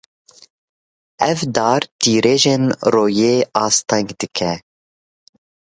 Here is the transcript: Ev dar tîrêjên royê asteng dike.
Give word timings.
Ev 1.29 1.39
dar 1.55 1.81
tîrêjên 2.01 2.63
royê 2.93 3.35
asteng 3.65 4.09
dike. 4.19 4.53